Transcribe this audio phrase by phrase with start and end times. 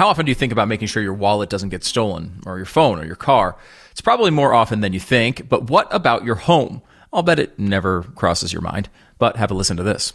[0.00, 2.64] How often do you think about making sure your wallet doesn't get stolen, or your
[2.64, 3.58] phone, or your car?
[3.90, 6.80] It's probably more often than you think, but what about your home?
[7.12, 8.88] I'll bet it never crosses your mind.
[9.18, 10.14] But have a listen to this.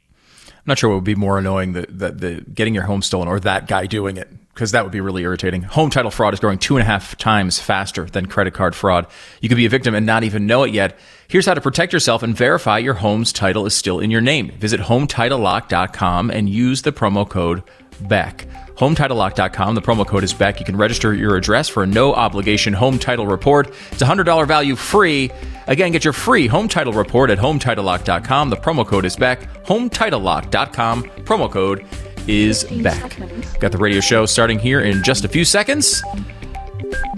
[0.61, 3.27] I'm not sure what would be more annoying the, the, the getting your home stolen
[3.27, 5.63] or that guy doing it because that would be really irritating.
[5.63, 9.07] Home title fraud is growing two and a half times faster than credit card fraud.
[9.41, 10.99] You could be a victim and not even know it yet.
[11.27, 14.51] Here's how to protect yourself and verify your home's title is still in your name.
[14.59, 17.63] Visit HometitleLock.com and use the promo code
[18.01, 18.45] BECK.
[18.81, 19.75] HomeTitleLock.com.
[19.75, 20.59] The promo code is BECK.
[20.59, 23.67] You can register your address for a no obligation home title report.
[23.91, 25.29] It's $100 value free.
[25.67, 28.49] Again, get your free home title report at HomeTitleLock.com.
[28.49, 29.65] The promo code is BECK.
[29.65, 31.03] HomeTitleLock.com.
[31.03, 31.85] Promo code
[32.27, 33.59] is BECK.
[33.59, 36.01] Got the radio show starting here in just a few seconds.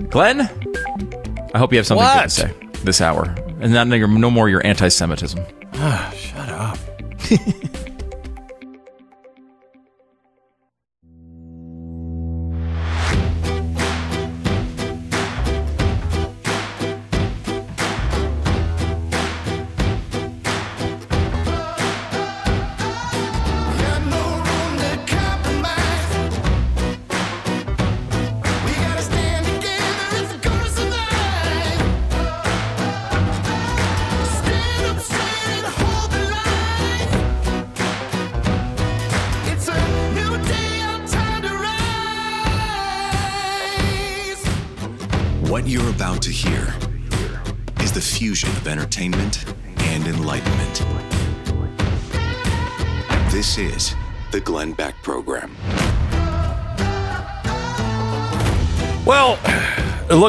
[0.09, 0.41] Glenn,
[1.53, 3.33] I hope you have something good to say this hour.
[3.61, 5.41] And not, no more your anti Semitism.
[5.75, 6.77] Ah, shut up.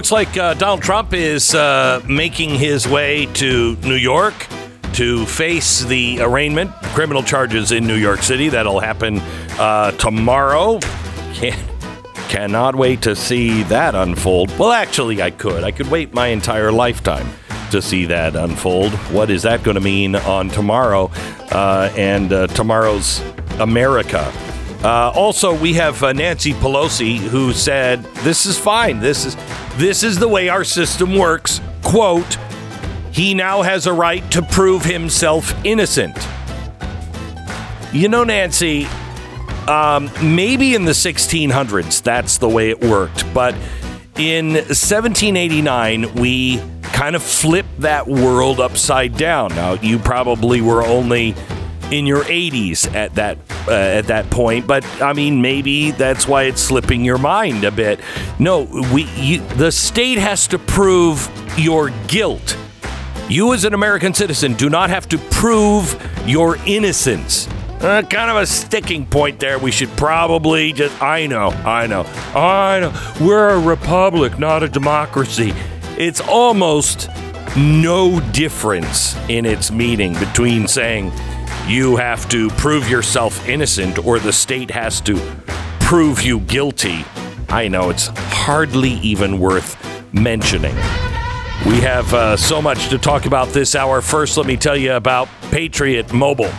[0.04, 4.34] looks like uh, Donald Trump is uh, making his way to New York
[4.92, 8.50] to face the arraignment, criminal charges in New York City.
[8.50, 9.20] That'll happen
[9.58, 10.78] uh, tomorrow.
[11.32, 11.58] Can't,
[12.28, 14.50] cannot wait to see that unfold.
[14.58, 15.64] Well, actually, I could.
[15.64, 17.26] I could wait my entire lifetime
[17.70, 18.92] to see that unfold.
[19.10, 21.10] What is that going to mean on tomorrow
[21.50, 23.22] uh, and uh, tomorrow's
[23.58, 24.30] America?
[24.84, 29.00] Uh, also, we have uh, Nancy Pelosi who said, "This is fine.
[29.00, 29.34] This is
[29.76, 32.36] this is the way our system works." Quote:
[33.10, 36.14] He now has a right to prove himself innocent.
[37.94, 38.86] You know, Nancy,
[39.68, 43.54] um, maybe in the 1600s that's the way it worked, but
[44.16, 49.48] in 1789 we kind of flipped that world upside down.
[49.54, 51.34] Now, you probably were only
[51.98, 53.38] in your 80s at that
[53.68, 57.70] uh, at that point, but I mean maybe that's why it's slipping your mind a
[57.70, 58.00] bit.
[58.38, 58.62] No,
[58.92, 62.56] we you, the state has to prove your guilt.
[63.28, 65.96] You as an American citizen do not have to prove
[66.26, 67.48] your innocence.
[67.80, 69.58] Uh, kind of a sticking point there.
[69.58, 71.00] We should probably just.
[71.02, 72.02] I know, I know,
[72.34, 73.26] I know.
[73.26, 75.52] We're a republic, not a democracy.
[75.96, 77.08] It's almost
[77.56, 81.12] no difference in its meaning between saying
[81.66, 85.16] you have to prove yourself innocent or the state has to
[85.80, 87.04] prove you guilty.
[87.48, 89.76] I know it's hardly even worth
[90.12, 90.74] mentioning.
[91.66, 94.02] We have uh, so much to talk about this hour.
[94.02, 96.52] First, let me tell you about Patriot Mobile.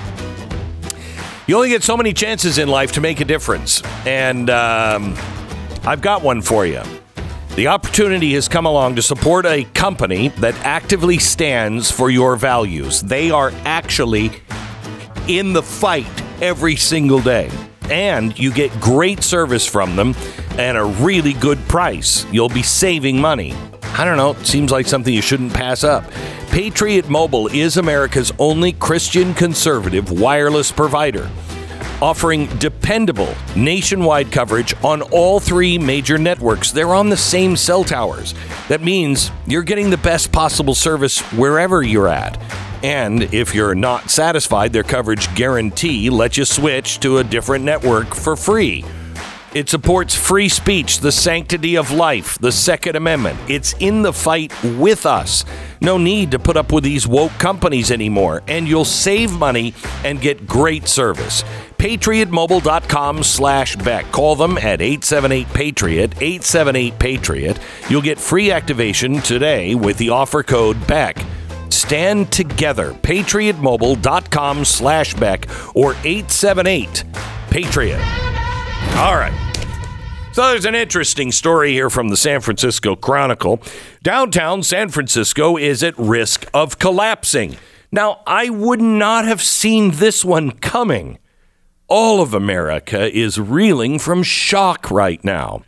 [1.45, 5.13] You only get so many chances in life to make a difference, and um,
[5.83, 6.81] I've got one for you.
[7.55, 13.01] The opportunity has come along to support a company that actively stands for your values.
[13.01, 14.31] They are actually
[15.27, 17.49] in the fight every single day.
[17.89, 20.15] And you get great service from them
[20.57, 22.25] and a really good price.
[22.31, 23.53] You'll be saving money.
[23.97, 26.03] I don't know, it seems like something you shouldn't pass up.
[26.49, 31.29] Patriot Mobile is America's only Christian conservative wireless provider,
[32.01, 36.71] offering dependable nationwide coverage on all three major networks.
[36.71, 38.33] They're on the same cell towers.
[38.67, 42.37] That means you're getting the best possible service wherever you're at.
[42.83, 48.13] And if you're not satisfied, their coverage guarantee lets you switch to a different network
[48.13, 48.83] for free.
[49.55, 53.39] It supports free speech, the sanctity of life, the Second Amendment.
[53.47, 55.45] It's in the fight with us.
[55.79, 59.73] No need to put up with these woke companies anymore, and you'll save money
[60.03, 61.45] and get great service.
[61.77, 64.11] patriotmobile.com slash Beck.
[64.11, 67.89] Call them at 878-PATRIOT, 878-PATRIOT.
[67.89, 71.17] You'll get free activation today with the offer code BECK.
[71.69, 72.93] Stand together.
[72.93, 77.99] Patriotmobile.com slash Beck or 878-PATRIOT.
[78.97, 79.33] All right.
[80.33, 83.61] So there's an interesting story here from the San Francisco Chronicle.
[84.03, 87.55] Downtown San Francisco is at risk of collapsing.
[87.91, 91.19] Now, I would not have seen this one coming.
[91.87, 95.63] All of America is reeling from shock right now.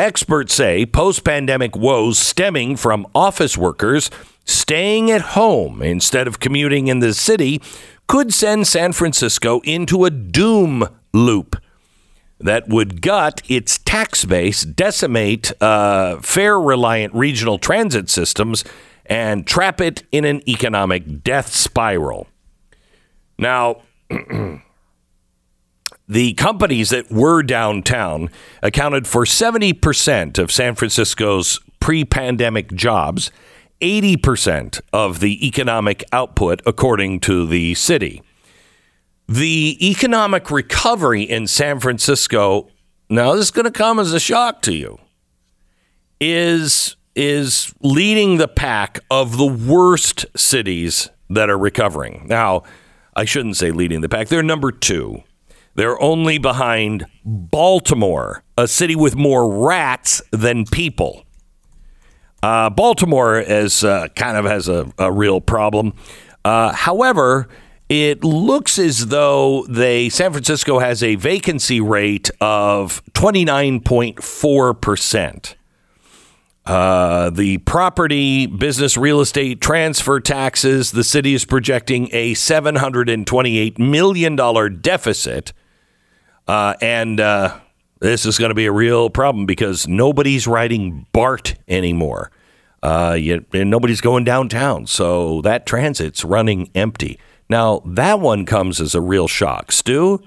[0.00, 4.10] Experts say post pandemic woes stemming from office workers
[4.46, 7.60] staying at home instead of commuting in the city
[8.08, 11.54] could send San Francisco into a doom loop
[12.38, 18.64] that would gut its tax base, decimate uh, fare reliant regional transit systems,
[19.04, 22.26] and trap it in an economic death spiral.
[23.36, 23.82] Now,
[26.10, 28.28] the companies that were downtown
[28.64, 33.30] accounted for 70% of San Francisco's pre pandemic jobs,
[33.80, 38.22] 80% of the economic output, according to the city.
[39.28, 42.68] The economic recovery in San Francisco,
[43.08, 44.98] now this is going to come as a shock to you,
[46.20, 52.26] is is leading the pack of the worst cities that are recovering.
[52.26, 52.64] Now,
[53.14, 54.28] I shouldn't say leading the pack.
[54.28, 55.22] They're number 2.
[55.74, 61.24] They're only behind Baltimore, a city with more rats than people.
[62.42, 65.94] Uh, Baltimore is uh, kind of has a, a real problem.
[66.44, 67.48] Uh, however,
[67.88, 75.54] it looks as though they San Francisco has a vacancy rate of 29.4%.
[76.66, 84.36] Uh, the property, business, real estate transfer taxes, the city is projecting a $728 million
[84.80, 85.52] deficit.
[86.50, 87.56] Uh, and uh,
[88.00, 92.32] this is going to be a real problem because nobody's riding BART anymore.
[92.82, 93.16] Uh,
[93.52, 94.84] and nobody's going downtown.
[94.88, 97.20] So that transit's running empty.
[97.48, 99.70] Now, that one comes as a real shock.
[99.70, 100.24] Stu,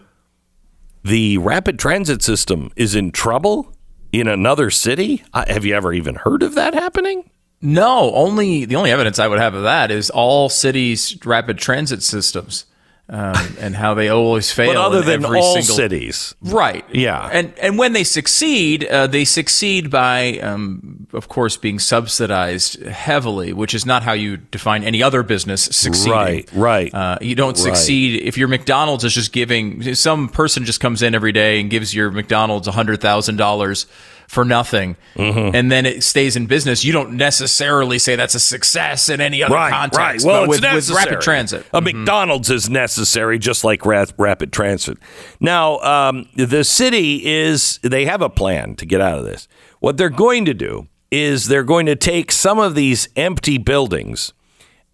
[1.03, 3.75] the rapid transit system is in trouble
[4.13, 5.25] in another city?
[5.33, 7.29] Have you ever even heard of that happening?
[7.61, 12.01] No, only the only evidence I would have of that is all cities' rapid transit
[12.01, 12.63] systems.
[13.09, 14.73] Um, and how they always fail.
[14.73, 16.85] But other in than every all single, cities, right?
[16.93, 17.29] Yeah.
[17.31, 23.51] and and when they succeed, uh, they succeed by, um, of course, being subsidized heavily,
[23.51, 26.13] which is not how you define any other business succeeding.
[26.13, 26.93] Right, right.
[26.93, 31.13] Uh, you don't succeed if your McDonald's is just giving some person just comes in
[31.13, 33.85] every day and gives your McDonald's hundred thousand dollars
[34.27, 35.55] for nothing, Mm-hmm.
[35.55, 36.83] and then it stays in business.
[36.83, 39.97] You don't necessarily say that's a success in any other right, context.
[39.99, 40.21] right.
[40.23, 44.97] Well, with, with rapid transit, A McDonald's is necessary, just like ra- rapid transit.
[45.39, 49.47] Now, um, the city is they have a plan to get out of this.
[49.79, 54.33] What they're going to do is they're going to take some of these empty buildings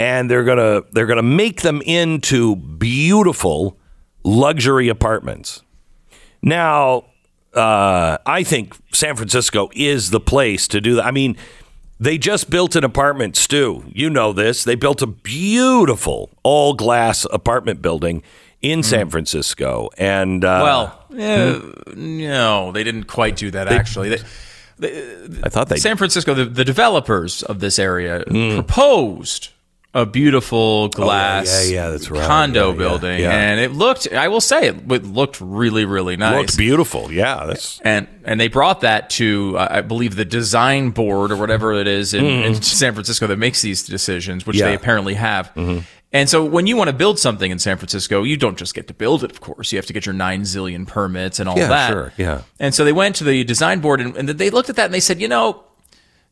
[0.01, 3.77] and they're gonna they're gonna make them into beautiful
[4.23, 5.61] luxury apartments.
[6.41, 7.05] Now,
[7.53, 11.05] uh, I think San Francisco is the place to do that.
[11.05, 11.35] I mean,
[11.99, 13.83] they just built an apartment, Stu.
[13.93, 14.63] You know this.
[14.63, 18.23] They built a beautiful all glass apartment building
[18.61, 19.89] in San Francisco.
[19.97, 21.59] And uh, well, eh,
[21.95, 23.67] no, they didn't quite do that.
[23.67, 24.09] actually,
[24.77, 28.55] they, I thought they San Francisco, the, the developers of this area Hmm.
[28.55, 29.49] proposed
[29.93, 32.27] a beautiful glass Oh, yeah, yeah, that's right.
[32.27, 33.31] condo Yeah, building, yeah.
[33.31, 34.11] and it looked.
[34.13, 36.37] I will say it, it looked really, really nice.
[36.37, 37.11] looked beautiful.
[37.11, 41.37] Yeah, that's and and they brought that to uh, I believe the design board or
[41.37, 44.63] whatever it is in, in San Francisco that makes these decisions, which Mm-hmm.
[44.65, 44.69] Mm-hmm.
[44.71, 45.51] they apparently have.
[46.11, 48.87] And so when you want to build something in San Francisco, you don't just get
[48.87, 49.71] to build it, of course.
[49.71, 51.89] You have to get your nine zillion permits and all Yeah, that.
[51.91, 52.41] sure, yeah.
[52.59, 54.93] And so they went to the design board and, and they looked at that and
[54.93, 55.63] they said, you know,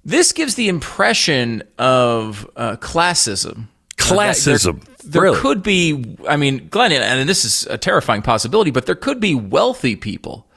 [0.08, 3.68] this gives the impression of uh, classism.
[3.98, 4.84] Classism.
[4.84, 5.40] There, there Really?
[5.40, 9.36] could be, I mean, Glenn, and this is a terrifying possibility, but there could be
[9.36, 10.48] wealthy people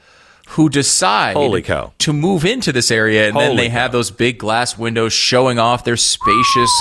[0.49, 1.93] who decide Holy cow.
[1.99, 5.59] to move into this area, and then Holy they have those big glass windows showing
[5.59, 6.71] off their spacious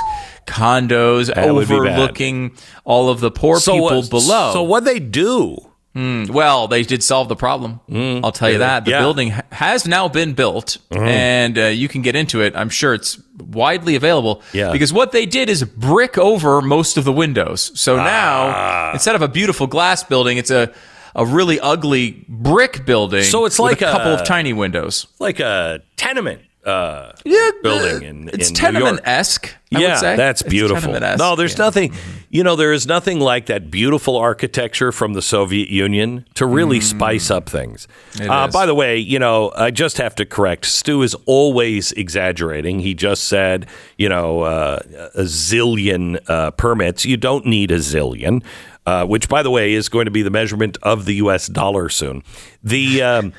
[0.47, 1.93] condos That would be bad.
[1.99, 4.53] overlooking all of the poor people what- below.
[4.53, 5.57] So what they do?
[5.95, 7.81] Well, they did solve the problem.
[8.25, 8.85] I'll tell you that.
[8.85, 9.01] The Yeah.
[9.01, 12.55] building has now been built, and uh, you can get into it.
[12.57, 14.43] I'm sure it's widely available.
[14.53, 14.71] Yeah.
[14.73, 17.73] Because what they did is brick over most of the windows.
[17.75, 18.05] So Ah.
[18.05, 20.71] now, instead of a beautiful glass building, it's a
[21.17, 23.25] a really ugly brick building.
[23.25, 25.09] So it's with like a couple of tiny windows.
[25.19, 26.41] Like a tenement.
[26.65, 29.03] Uh, Yeah, building in, it's in tenement New York.
[29.05, 29.55] esque.
[29.71, 30.17] Yeah, would say.
[30.17, 30.99] that's beautiful.
[30.99, 31.65] No, there's yeah.
[31.65, 31.95] nothing.
[32.29, 36.81] You know, there is nothing like that beautiful architecture from the Soviet Union to really
[36.81, 37.87] spice up things.
[38.15, 38.29] Mm.
[38.29, 40.67] Uh, by the way, you know, I just have to correct.
[40.67, 42.81] Stu is always exaggerating.
[42.81, 44.81] He just said, you know, uh,
[45.15, 47.05] a zillion uh, permits.
[47.05, 48.43] You don't need a zillion.
[48.87, 51.47] Uh, which, by the way, is going to be the measurement of the U.S.
[51.47, 52.23] dollar soon.
[52.65, 53.33] The um,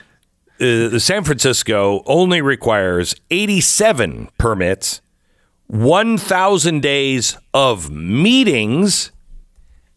[0.61, 5.01] uh, San Francisco only requires 87 permits,
[5.67, 9.11] 1,000 days of meetings,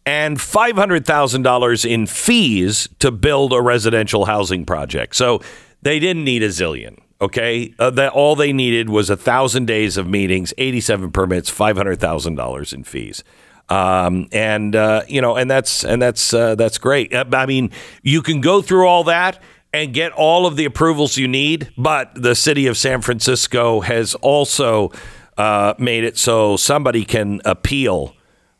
[0.05, 5.15] and $500,000 in fees to build a residential housing project.
[5.15, 5.41] So
[5.81, 6.99] they didn't need a zillion.
[7.21, 11.77] Okay, uh, that all they needed was a thousand days of meetings, eighty-seven permits, five
[11.77, 13.23] hundred thousand dollars in fees,
[13.69, 17.13] um, and uh, you know, and that's and that's uh, that's great.
[17.13, 17.71] Uh, I mean,
[18.03, 19.41] you can go through all that
[19.75, 24.15] and get all of the approvals you need, but the city of San Francisco has
[24.15, 24.91] also
[25.37, 28.15] uh, made it so somebody can appeal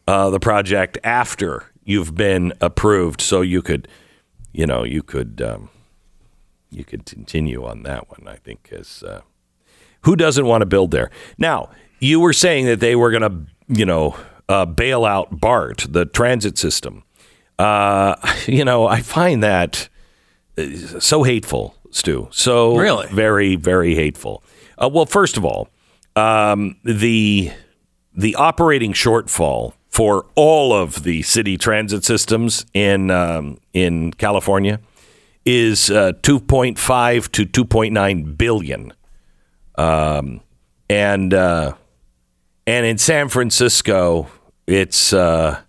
[0.08, 3.88] uh, the project after you've been approved, so you could,
[4.52, 5.70] you know, you could um,
[6.70, 8.28] you could continue on that one.
[8.28, 9.22] I think because uh,
[10.02, 11.10] who doesn't want to build there?
[11.38, 11.70] Now
[12.00, 14.18] you were saying that they were going to, you know,
[14.50, 17.04] uh, bail out BART, the transit system.
[17.58, 18.16] Uh,
[18.48, 19.88] you know, I find that
[21.00, 22.28] so hateful, Stu.
[22.32, 23.08] So Really?
[23.08, 24.44] very, very hateful.
[24.78, 25.70] Uh, well, first of all,
[26.16, 27.52] um, the
[28.18, 34.80] the operating shortfall for all of the city transit systems in um, in California
[35.46, 38.94] is uh, 2.5 to 2.9 billion,
[39.78, 40.42] um,
[40.90, 41.74] and uh,
[42.66, 44.28] and in San Francisco,
[44.68, 45.60] it's uh,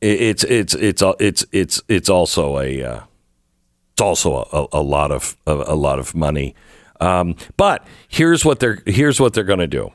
[0.00, 3.00] it's it's it's it's it's it's also a uh,
[3.96, 6.54] it's also a, a lot of a, a lot of money.
[7.00, 9.90] Um, but here's what they're here's what they're going to do.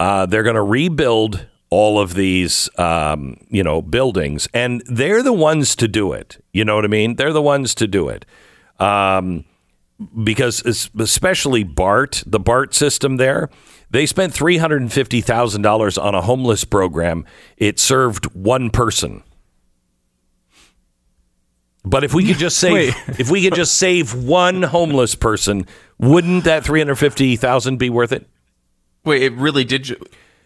[0.00, 5.32] Uh, they're going to rebuild all of these, um, you know, buildings, and they're the
[5.32, 6.42] ones to do it.
[6.52, 7.14] You know what I mean?
[7.14, 8.26] They're the ones to do it.
[8.80, 9.44] Um,
[10.24, 10.62] because
[10.98, 13.50] especially BART, the BART system there,
[13.90, 17.24] they spent three hundred and fifty thousand dollars on a homeless program.
[17.56, 19.22] It served one person.
[21.84, 25.66] But if we could just save, if we could just save one homeless person,
[25.98, 28.26] wouldn't that three hundred fifty thousand be worth it?
[29.04, 29.84] Wait, it really did.
[29.84, 29.96] Ju-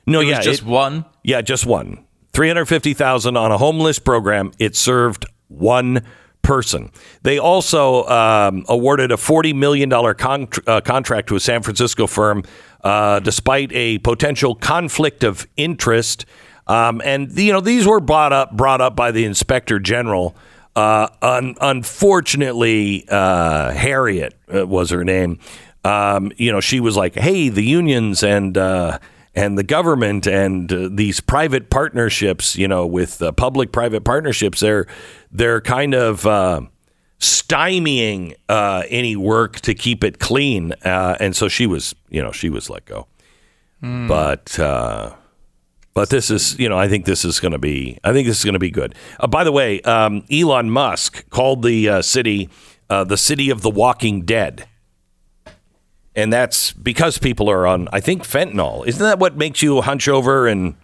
[0.07, 1.05] No, it was yeah, just it- one.
[1.25, 2.05] Yeah, just one.
[2.35, 4.53] 350,000 on a homeless program.
[4.59, 6.03] It served one
[6.41, 6.91] person.
[7.23, 12.43] They also um, awarded a $40 million contr uh, contract to a San Francisco firm
[12.85, 16.25] uh, despite a potential conflict of interest.
[16.67, 20.35] Um, and, you know, these were brought up, brought up by the inspector general.
[20.75, 25.39] Uh, un- unfortunately, uh, Harriet uh, was her name.
[25.85, 28.99] Um, you know, she was like, "Hey, the unions and uh,
[29.35, 34.87] and the government and uh, these private partnerships, you know, with uh, public-private partnerships, they're
[35.31, 36.63] they're kind of uh,
[37.21, 42.33] stymieing uh, any work to keep it clean." Uh, and so she was, you know,
[42.33, 43.07] she was let go.
[44.09, 45.15] But uh,
[45.95, 48.39] but this is, you know, I think this is going to be, I think this
[48.39, 48.95] is going to be good.
[49.21, 52.49] Uh, by the way, um, Elon Musk called the uh, city
[52.93, 54.69] uh, the city of the Walking Dead.
[56.15, 58.87] And that's because people are on, I think, fentanyl.
[58.87, 60.47] Isn't that what makes you hunch over?
[60.47, 60.75] And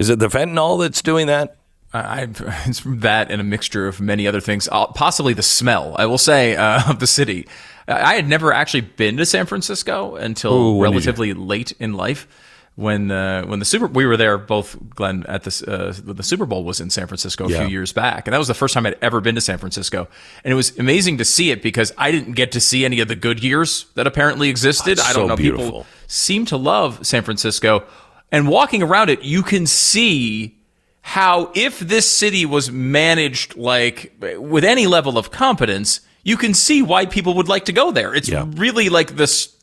[0.00, 1.56] is it the fentanyl that's doing that?
[1.92, 2.26] I,
[2.66, 4.68] it's that and a mixture of many other things.
[4.72, 5.94] Uh, possibly the smell.
[5.96, 7.46] I will say uh, of the city.
[7.86, 11.10] I had never actually been to San Francisco until Ooh, when did you?
[11.12, 12.26] relatively late in life.
[12.76, 16.44] When uh, when the Super we were there both Glenn at this uh, the Super
[16.44, 17.58] Bowl was in San Francisco a Yeah.
[17.60, 20.08] few years back and that was the first time I'd ever been to San Francisco
[20.42, 23.06] and it was amazing to see it because I didn't get to see any of
[23.06, 25.66] the good years that apparently existed Oh, I don't so know beautiful.
[25.66, 27.84] people seem to love San Francisco
[28.32, 30.58] and walking around it you can see
[31.02, 36.82] how if this city was managed like with any level of competence, you can see
[36.82, 38.14] why people would like to go there.
[38.14, 38.46] It's Yeah.
[38.56, 39.53] really like this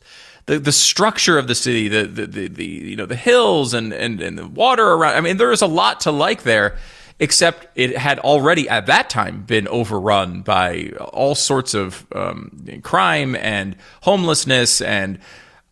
[0.46, 3.92] the, the structure of the city, the, the, the, the you know the hills and,
[3.92, 5.16] and, and the water around.
[5.16, 6.76] I mean, there is a lot to like there,
[7.20, 13.36] except it had already at that time been overrun by all sorts of um, crime
[13.36, 14.80] and homelessness.
[14.80, 15.18] And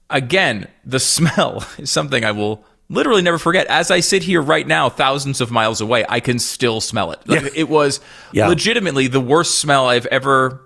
[0.08, 3.66] again, the smell is something I will literally never forget.
[3.68, 7.20] As I sit here right now, thousands of miles away, I can still smell it.
[7.26, 7.48] Like, Yeah.
[7.54, 8.00] It was
[8.32, 8.48] Yeah.
[8.48, 10.60] legitimately the worst smell I've ever.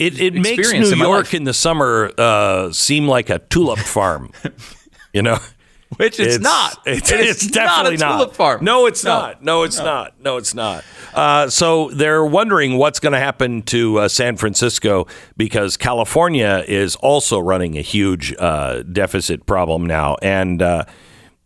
[0.00, 4.32] It, it makes New in York in the summer uh, seem like a tulip farm.
[5.12, 5.38] you know,
[5.96, 6.78] which it's, not.
[6.86, 8.12] It's, It is it's definitely not.
[8.14, 8.64] a tulip farm.
[8.64, 9.10] No, it's No.
[9.10, 9.42] not.
[9.44, 10.14] No, it's not.
[10.20, 10.84] No, it's not.
[11.12, 16.96] Uh, so they're wondering what's going to happen to uh, San Francisco because California is
[16.96, 20.16] also running a huge uh, deficit problem now.
[20.22, 20.84] And uh,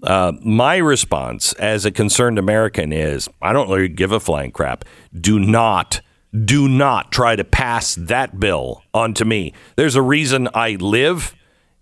[0.02, 4.84] uh, my response as a concerned American is I don't really give a flying crap.
[5.18, 6.02] Do not.
[6.34, 9.52] Do not try to pass that bill onto me.
[9.76, 11.34] There's a reason I live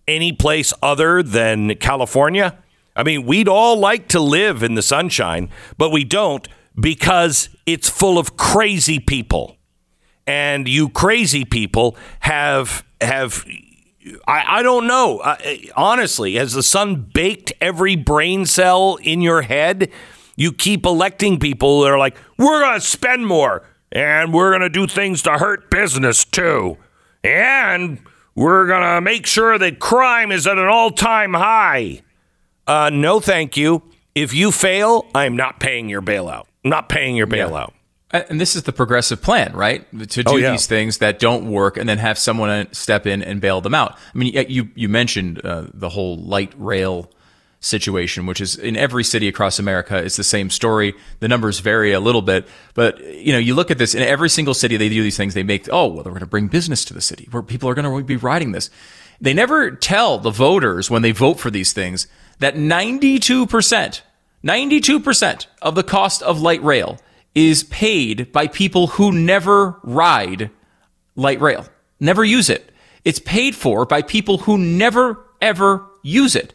[0.07, 2.59] any place other than California.
[2.95, 6.47] I mean, we'd all like to live in the sunshine, but we don't
[6.79, 9.57] because it's full of crazy people.
[10.27, 13.45] And you crazy people have have
[14.27, 15.21] I, I don't know.
[15.25, 19.91] I, honestly, has the sun baked every brain cell in your head?
[20.37, 24.63] You keep electing people that are like, we're going to spend more and we're going
[24.63, 26.79] to do things to hurt business too.
[27.23, 27.99] And
[28.35, 32.03] we're going to make sure that crime is at an all time high.
[32.67, 33.83] Uh, no, thank you.
[34.15, 36.45] If you fail, I'm not paying your bailout.
[36.65, 37.73] I'm not paying your bailout.
[38.11, 39.87] And this is the progressive plan, right?
[40.11, 40.51] To do Oh, yeah.
[40.51, 43.97] these things that don't work, and then have someone step in and bail them out.
[44.15, 47.11] I mean, you you mentioned uh, the whole light rail
[47.63, 49.97] situation, which is in every city across America.
[49.97, 50.93] It's the same story.
[51.21, 54.29] The numbers vary a little bit, but you know, you look at this in every
[54.29, 54.77] single city.
[54.77, 55.33] They do these things.
[55.33, 57.75] They make oh, well, they're going to bring business to the city where people are
[57.75, 58.69] going to be riding this.
[59.21, 62.07] They never tell the voters when they vote for these things
[62.41, 64.03] that ninety two percent
[64.45, 66.99] 92% of the cost of light rail
[67.35, 70.51] is paid by people who never ride
[71.15, 71.67] light rail,
[72.01, 72.71] never use it.
[73.05, 76.55] It's paid for by people who never, ever use it.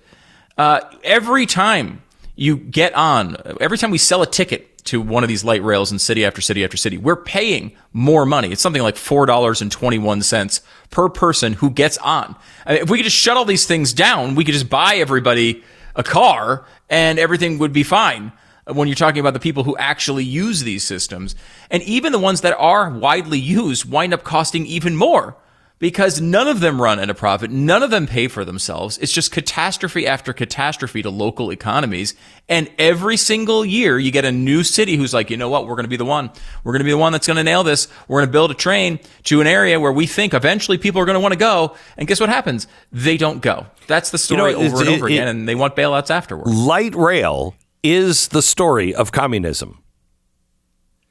[0.57, 2.01] Uh, every time
[2.35, 5.91] you get on, every time we sell a ticket to one of these light rails
[5.91, 8.51] in city after city after city, we're paying more money.
[8.51, 12.35] It's something like $4.21 per person who gets on.
[12.65, 14.95] I mean, if we could just shut all these things down, we could just buy
[14.95, 15.63] everybody
[15.95, 18.31] a car and everything would be fine
[18.65, 21.35] when you're talking about the people who actually use these systems.
[21.69, 25.35] And even the ones that are widely used wind up costing even more
[25.79, 27.51] because none of them run at a profit.
[27.51, 28.97] None of them pay for themselves.
[28.97, 32.15] It's just catastrophe after catastrophe to local economies.
[32.49, 35.67] And every single year you get a new city who's like, you know what?
[35.67, 36.31] We're going to be the one.
[36.63, 37.87] We're going to be the one that's going to nail this.
[38.07, 41.05] We're going to build a train to an area where we think eventually people are
[41.05, 41.75] going to want to go.
[41.97, 42.67] And guess what happens?
[42.91, 43.67] They don't go.
[43.85, 45.27] That's the story know, over and over it- again.
[45.27, 46.51] it- and they want bailouts afterwards.
[46.53, 49.83] Light rail is the story of communism.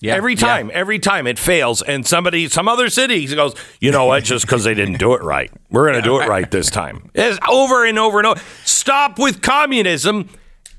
[0.00, 0.14] Yeah.
[0.14, 0.40] Every Yeah.
[0.40, 4.24] time, every time it fails, and somebody, some other city goes, you know what?
[4.24, 7.11] Just because they didn't do it right, we're going to do it right this time.
[7.14, 8.40] It's over and over and over.
[8.64, 10.28] Stop with communism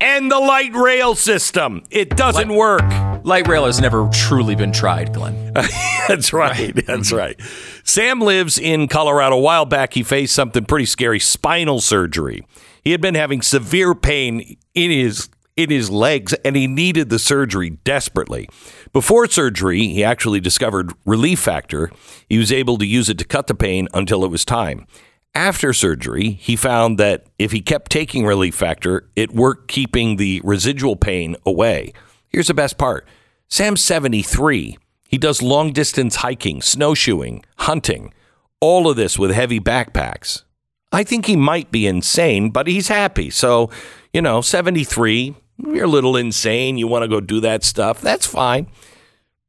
[0.00, 1.82] and the light rail system.
[1.90, 2.84] It doesn't work.
[3.24, 5.52] Light rail has never truly been tried, Glenn.
[6.08, 6.74] That's right.
[6.74, 7.16] That's mm-hmm.
[7.16, 7.40] right.
[7.82, 9.36] Sam lives in Colorado.
[9.36, 12.44] A while back, he faced something pretty scary: spinal surgery.
[12.84, 15.28] He had been having severe pain in his
[15.58, 18.48] in his legs, and he needed the surgery desperately.
[18.92, 21.90] Before surgery, he actually discovered Relief Factor.
[22.28, 24.86] He was able to use it to cut the pain until it was time.
[25.34, 30.40] After surgery, he found that if he kept taking Relief Factor, it worked keeping the
[30.44, 31.92] residual pain away.
[32.28, 33.06] Here's the best part
[33.48, 34.78] Sam's 73.
[35.08, 38.14] He does long distance hiking, snowshoeing, hunting,
[38.60, 40.44] all of this with heavy backpacks.
[40.92, 43.30] I think he might be insane, but he's happy.
[43.30, 43.70] So,
[44.12, 46.78] you know, 73, you're a little insane.
[46.78, 48.00] You want to go do that stuff.
[48.00, 48.68] That's fine.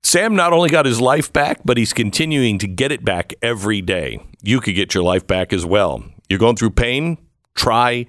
[0.04, 3.82] Sam not only got his life back, but he's continuing to get it back every
[3.82, 4.20] day.
[4.42, 6.04] You could get your life back as well.
[6.30, 7.18] You're going through pain?
[7.54, 8.06] Try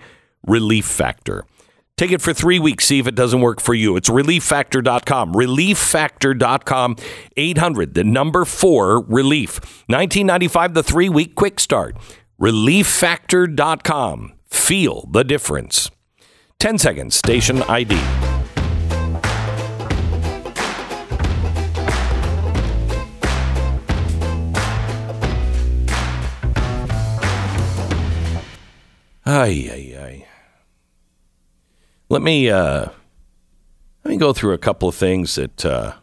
[0.47, 1.45] Relief Factor.
[1.97, 3.95] Take it for three weeks, see if it doesn't work for you.
[3.97, 5.35] It's relieffactor.com.
[5.35, 6.97] Relieffactor.com,
[7.37, 9.61] 800, the number four, relief.
[9.89, 11.99] 1995, the three week quick start.
[12.41, 14.33] Relieffactor.com.
[14.47, 15.91] Feel the difference.
[16.61, 17.95] 10 seconds, station ID.
[29.25, 30.27] Ay, ay, ay.
[32.11, 32.89] Let me uh,
[34.05, 35.95] let me go through a couple of things that uh,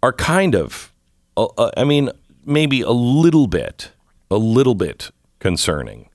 [0.00, 0.92] are kind of,
[1.36, 2.10] uh, uh, I mean,
[2.44, 3.90] maybe a little bit,
[4.30, 6.08] a little bit concerning.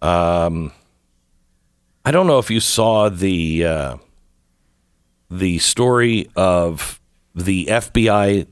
[0.00, 0.72] Um,
[2.04, 3.96] I don't know if you saw the uh,
[5.30, 7.00] the story of
[7.34, 8.46] the FBI.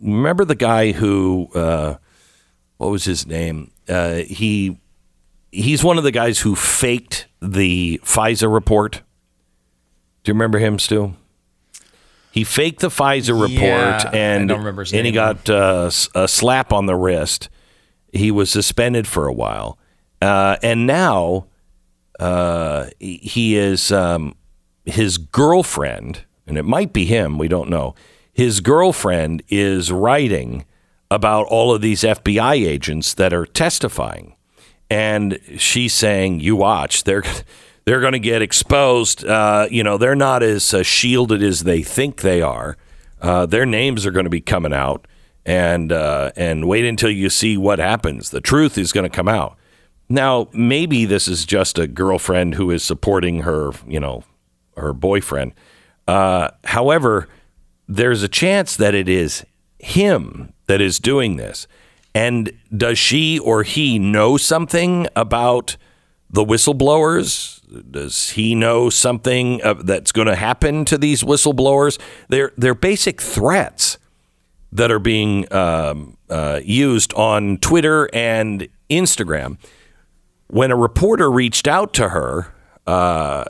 [0.00, 1.96] Remember the guy who, uh,
[2.78, 3.70] what was his name?
[3.88, 4.80] Uh, he
[5.52, 9.02] he's one of the guys who faked the FISA report.
[10.22, 11.14] Do you remember him, Stu?
[12.30, 16.28] He faked the FISA report Yeah, and don't remember his and he got uh, a
[16.28, 17.48] slap on the wrist.
[18.12, 19.78] He was suspended for a while,
[20.22, 21.46] uh, and now
[22.20, 24.36] uh, he is um,
[24.84, 27.38] his girlfriend, and it might be him.
[27.38, 27.94] We don't know.
[28.32, 30.66] His girlfriend is writing
[31.10, 34.36] about all of these FBI agents that are testifying,
[34.90, 37.24] and she's saying, "You watch, they're."
[37.86, 39.24] They're going to get exposed.
[39.24, 42.76] Uh, you know, they're not as uh, shielded as they think they are.
[43.20, 45.08] Uh, their names are going to be coming out,
[45.44, 48.30] and uh, and wait until you see what happens.
[48.30, 49.56] The truth is going to come out.
[50.12, 54.24] Now, maybe this is just a girlfriend who is supporting her, you know,
[54.76, 55.52] her boyfriend.
[56.08, 57.28] Uh, however,
[57.86, 59.46] there's a chance that it is
[59.78, 61.68] him that is doing this.
[62.12, 65.76] And does she or he know something about
[66.28, 67.60] the whistleblowers?
[67.88, 72.00] Does he know something that's going to happen to these whistleblowers?
[72.28, 73.96] They're they're basic threats
[74.72, 79.56] that are being um, uh, used on Twitter and Instagram
[80.50, 82.52] when a reporter reached out to her,
[82.86, 83.44] uh,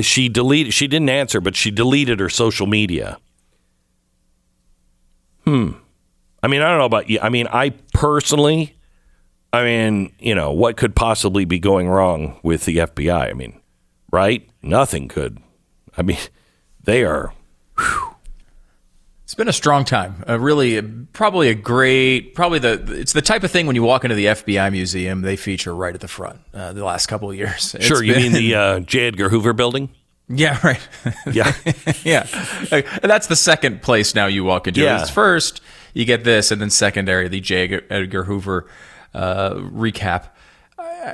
[0.00, 0.72] she deleted.
[0.72, 3.18] She didn't answer, but she deleted her social media.
[5.44, 5.72] Hmm.
[6.42, 7.18] I mean, I don't know about you.
[7.22, 8.76] I mean, I personally,
[9.52, 13.30] I mean, you know, what could possibly be going wrong with the FBI?
[13.30, 13.60] I mean,
[14.10, 14.48] right?
[14.62, 15.38] Nothing could.
[15.96, 16.18] I mean,
[16.82, 17.34] they are.
[17.78, 18.13] Whew,
[19.34, 20.22] it's been a strong time.
[20.28, 23.00] Uh, really, probably a great, probably the.
[23.00, 25.92] It's the type of thing when you walk into the FBI museum, they feature right
[25.92, 26.38] at the front.
[26.54, 27.74] Uh, the last couple of years.
[27.74, 29.08] It's sure, you been, mean the uh, J.
[29.08, 29.88] Edgar Hoover building?
[30.28, 30.88] Yeah, right.
[31.32, 31.52] Yeah,
[32.04, 32.28] yeah.
[32.70, 34.82] And that's the second place now you walk into.
[34.82, 35.00] Yeah.
[35.00, 35.60] It's first
[35.94, 37.80] you get this, and then secondary the J.
[37.90, 38.68] Edgar Hoover
[39.14, 40.28] uh, recap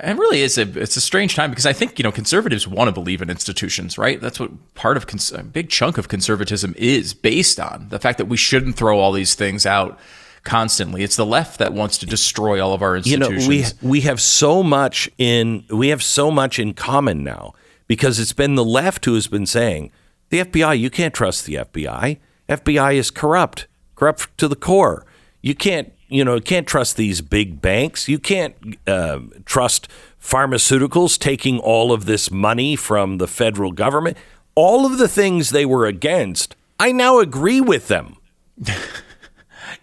[0.03, 2.89] and really it's a it's a strange time because I think you know conservatives want
[2.89, 4.21] to believe in institutions, right?
[4.21, 8.19] That's what part of cons- a big chunk of conservatism is based on the fact
[8.19, 9.99] that we shouldn't throw all these things out
[10.45, 11.03] constantly.
[11.03, 13.47] It's the left that wants to destroy all of our institutions.
[13.47, 17.55] You know, we we have so much in we have so much in common now
[17.87, 19.91] because it's been the left who has been saying
[20.31, 22.19] the FBI, you can't trust the FBI.
[22.49, 25.05] FBI is corrupt, corrupt to the core.
[25.43, 28.09] You can't you know, you can't trust these big banks.
[28.09, 28.55] You can't
[28.87, 29.89] uh, trust
[30.21, 34.17] pharmaceuticals taking all of this money from the federal government.
[34.55, 38.17] All of the things they were against, I now agree with them.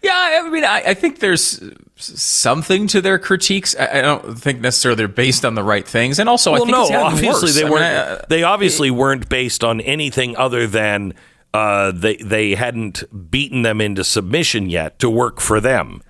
[0.03, 1.63] yeah, I mean, I, I, think there's
[1.95, 3.75] something to their critiques.
[3.75, 6.65] I, I, don't think necessarily they're based on the right things, and also well, I
[6.65, 8.09] think no, obviously they weren't.
[8.09, 11.13] Mean, they obviously it, weren't based on anything other than
[11.53, 16.01] uh, they they hadn't beaten them into submission yet to work for them.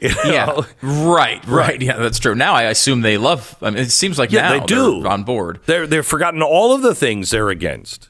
[0.00, 0.22] You know?
[0.24, 2.34] Yeah, right, right, Yeah, that's true.
[2.34, 3.56] Now I assume they love.
[3.60, 5.60] I mean, it seems like yeah, they do on board.
[5.66, 8.08] They're they're forgotten all of the things they're against.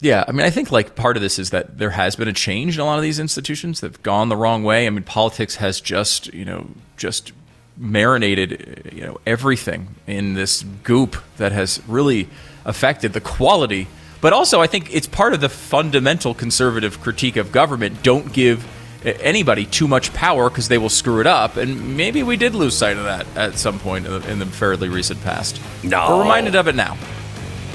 [0.00, 2.32] Yeah, I mean, I think like part of this is that there has been a
[2.32, 4.86] change in a lot of these institutions that've gone the wrong way.
[4.86, 7.32] I mean, politics has just you know just
[7.76, 12.28] marinated you know everything in this goop that has really
[12.64, 13.88] affected the quality.
[14.20, 18.02] But also, I think it's part of the fundamental conservative critique of government.
[18.02, 18.66] Don't give
[19.04, 21.56] anybody too much power because they will screw it up.
[21.56, 24.46] And maybe we did lose sight of that at some point in the, in the
[24.46, 25.60] fairly recent past.
[25.82, 26.16] No.
[26.16, 26.96] We're reminded of it now.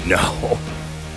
[0.06, 0.58] No.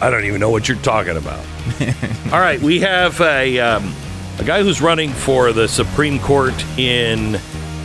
[0.01, 1.45] I don't even know what you're talking about.
[2.33, 3.95] All right, we have a, um,
[4.38, 7.40] a guy who's running for the Supreme Court in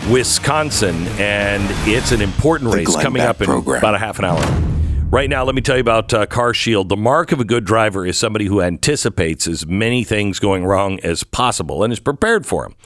[0.10, 3.78] Wisconsin, and it's an important race coming up in program.
[3.80, 4.81] about a half an hour.
[5.12, 6.88] Right now, let me tell you about uh, Car Shield.
[6.88, 11.02] The mark of a good driver is somebody who anticipates as many things going wrong
[11.02, 12.78] as possible and is prepared for them.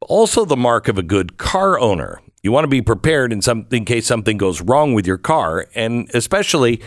[0.00, 2.22] Also, the mark of a good car owner.
[2.42, 5.66] You want to be prepared in some in case something goes wrong with your car,
[5.74, 6.80] and especially,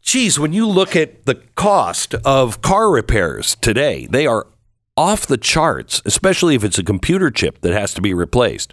[0.00, 4.46] geez, when you look at the cost of car repairs today, they are
[4.96, 6.00] off the charts.
[6.06, 8.72] Especially if it's a computer chip that has to be replaced.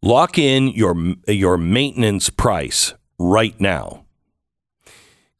[0.00, 0.94] Lock in your
[1.26, 4.04] your maintenance price right now.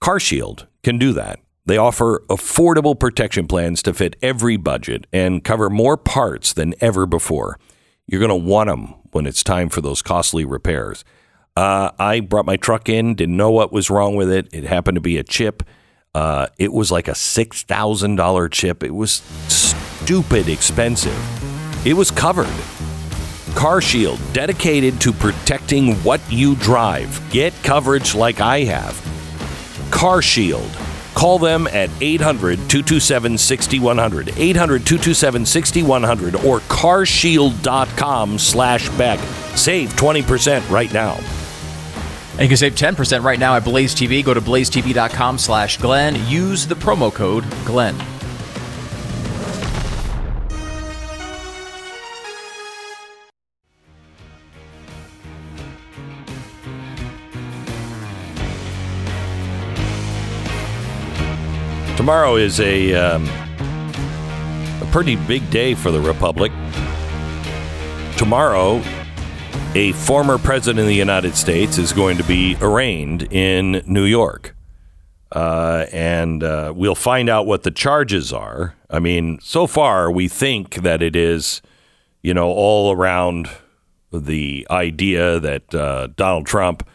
[0.02, 1.40] CarShield can do that.
[1.66, 7.04] They offer affordable protection plans to fit every budget and cover more parts than ever
[7.04, 7.58] before.
[8.06, 11.04] You're going to want them when it's time for those costly repairs.
[11.56, 14.48] Uh, I brought my truck in, didn't know what was wrong with it.
[14.52, 15.62] It happened to be a chip.
[16.14, 18.82] Uh, it was like a $6,000 chip.
[18.82, 21.86] It was stupid expensive.
[21.86, 22.48] It was covered.
[23.54, 27.20] Car Shield, dedicated to protecting what you drive.
[27.30, 29.17] Get coverage like I have.
[29.90, 30.70] Car Shield.
[31.14, 39.18] Call them at 800 227 6100, 800 227 6100, or carshield.com slash Beck.
[39.56, 41.18] Save 20% right now.
[42.32, 44.24] And you can save 10% right now at Blaze TV.
[44.24, 46.14] Go to blazetv.com slash Glenn.
[46.28, 47.96] Use the promo code Glenn.
[62.08, 63.28] Tomorrow is a um,
[64.80, 66.50] a pretty big day for the republic.
[68.16, 68.80] Tomorrow,
[69.74, 74.56] a former president of the United States is going to be arraigned in New York.
[75.32, 78.74] Uh, and uh, we'll find out what the charges are.
[78.88, 81.60] I mean, so far, we think that it is,
[82.22, 83.50] you know, all around
[84.10, 86.88] the idea that uh, Donald Trump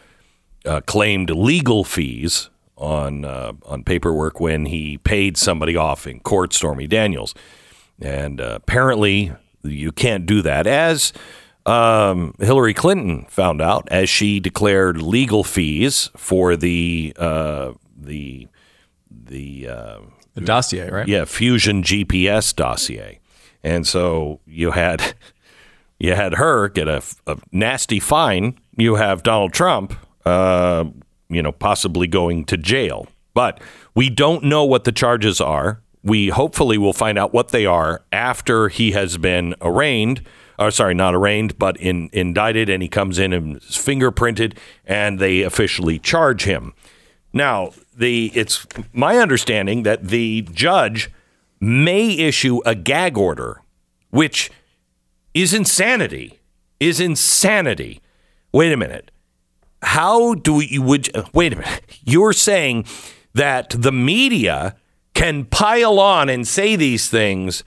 [0.66, 2.50] uh, claimed legal fees
[2.84, 7.34] on uh, on paperwork when he paid somebody off in court, Stormy Daniels,
[8.02, 9.32] and uh, apparently
[9.64, 11.14] you can't do that as
[11.66, 18.48] um, Hillary Clinton found out as she declared legal fees for the uh, the
[19.10, 20.00] the uh,
[20.36, 21.08] The dossier, right?
[21.08, 23.20] yeah Fusion GPS dossier,
[23.64, 25.14] and so you had
[26.00, 28.60] you had her get a, a nasty fine.
[28.76, 29.94] You have Donald Trump,
[30.26, 30.86] uh,
[31.34, 33.60] you know, possibly going to jail, but
[33.96, 35.82] we don't know what the charges are.
[36.04, 40.22] We hopefully will find out what they are after he has been arraigned
[40.60, 45.20] or sorry, not arraigned, but in, indicted, and he comes in and is fingerprinted, and
[45.20, 46.74] they officially charge him.
[47.34, 51.10] Now, the it's my understanding that the judge
[51.60, 53.62] may issue a gag order,
[54.12, 54.52] which
[55.34, 56.40] is insanity.
[56.80, 58.02] Is insanity.
[58.52, 59.10] Wait a minute.
[59.84, 61.84] How do we would wait a minute?
[62.04, 62.86] You're saying
[63.34, 64.76] that the media
[65.14, 67.64] can pile on and say these things,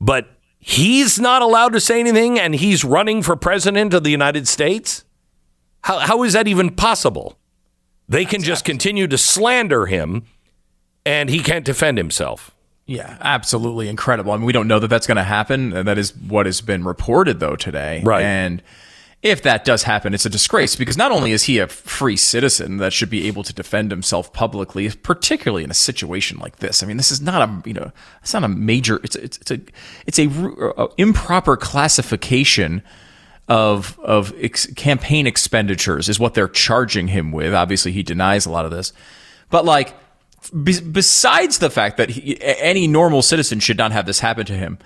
[0.00, 4.46] but he's not allowed to say anything and he's running for president of the United
[4.48, 5.04] States?
[5.82, 7.38] How, how is that even possible?
[8.08, 10.24] They can just continue to slander him
[11.04, 12.52] and he can't defend himself.
[12.86, 14.32] Yeah, absolutely incredible.
[14.32, 15.70] I mean, we don't know that that's going to happen.
[15.70, 18.00] That is what has been reported, though, today.
[18.04, 18.22] Right.
[18.22, 18.62] And
[19.26, 22.76] if that does happen, it's a disgrace because not only is he a free citizen
[22.78, 26.82] that should be able to defend himself publicly, particularly in a situation like this.
[26.82, 27.90] I mean, this is not a you know,
[28.22, 29.00] it's not a major.
[29.02, 29.60] It's it's, it's a
[30.06, 32.82] it's a, a uh, improper classification
[33.48, 37.52] of of ex- campaign expenditures is what they're charging him with.
[37.52, 38.92] Obviously, he denies a lot of this,
[39.50, 39.94] but like
[40.62, 44.54] be- besides the fact that he, any normal citizen should not have this happen to
[44.54, 44.78] him.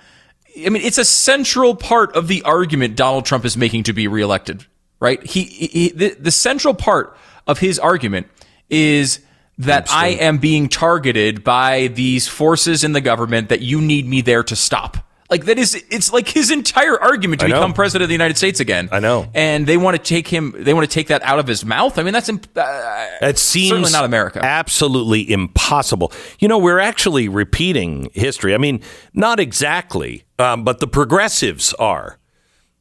[0.57, 4.07] I mean, it's a central part of the argument Donald Trump is making to be
[4.07, 4.65] reelected,
[4.99, 5.23] right?
[5.25, 8.27] He, he the, the central part of his argument
[8.69, 9.19] is
[9.57, 14.21] that I am being targeted by these forces in the government that you need me
[14.21, 14.97] there to stop.
[15.31, 18.59] Like that is, it's like his entire argument to become president of the United States
[18.59, 18.89] again.
[18.91, 19.29] I know.
[19.33, 20.53] and they want to take him.
[20.57, 21.97] They want to take that out of his mouth.
[21.97, 24.41] I mean, that's imp- uh, It seems certainly not America.
[24.43, 26.11] Absolutely impossible.
[26.39, 28.53] You know, we're actually repeating history.
[28.53, 28.81] I mean,
[29.13, 32.17] not exactly, um, but the progressives are.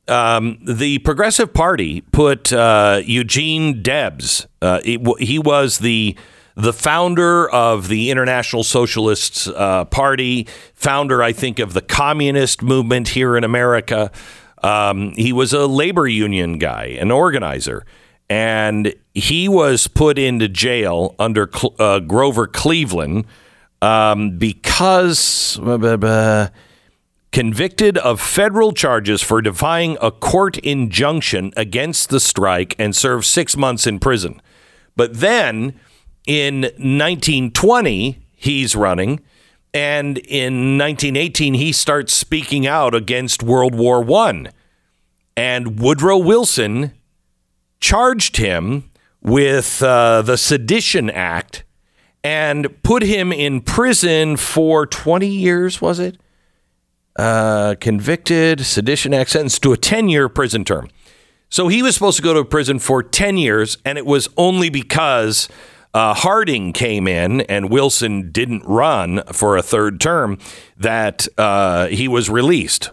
[0.08, 4.44] Um, the Progressive Party put uh, Eugene Debs.
[4.60, 6.16] Uh, he, he was the
[6.54, 13.08] the founder of the International Socialist uh, Party, founder, I think, of the communist movement
[13.08, 14.10] here in America.
[14.62, 17.86] Um, he was a labor union guy, an organizer,
[18.28, 23.26] and he was put into jail under Cl- uh, Grover Cleveland
[23.82, 25.58] um, because
[27.32, 33.56] convicted of federal charges for defying a court injunction against the strike and served six
[33.56, 34.42] months in prison.
[34.96, 35.78] But then
[36.26, 39.20] in 1920, he's running.
[39.72, 44.48] And in 1918, he starts speaking out against World War One.
[45.36, 46.92] And Woodrow Wilson
[47.80, 48.90] charged him
[49.22, 51.64] with uh, the Sedition Act
[52.22, 56.20] and put him in prison for 20 years, was it?
[57.16, 60.88] Uh, convicted, Sedition Act sentenced to a 10 year prison term.
[61.48, 64.70] So he was supposed to go to prison for 10 years, and it was only
[64.70, 65.48] because
[65.92, 70.38] uh, Harding came in and Wilson didn't run for a third term
[70.76, 72.90] that uh, he was released.